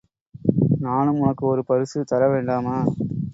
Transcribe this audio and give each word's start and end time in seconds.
நானும் 0.79 1.19
உனக்கு 1.19 1.45
ஒரு 1.45 1.63
பரிசு 1.63 2.05
தரவேண்டாமா? 2.11 2.77